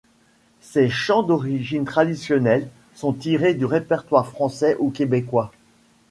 Ces 0.61 0.89
chants 0.89 1.21
d'origine 1.21 1.85
traditionnelle 1.85 2.67
sont 2.95 3.13
tirés 3.13 3.53
du 3.53 3.65
répertoire 3.65 4.27
français 4.27 4.75
ou 4.79 4.89
québécois. 4.89 5.51